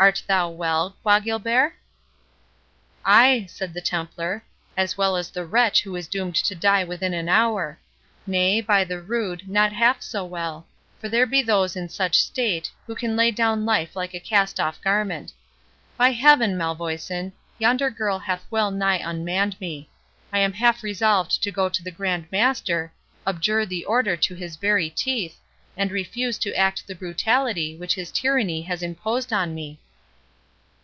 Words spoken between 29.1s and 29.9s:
on me."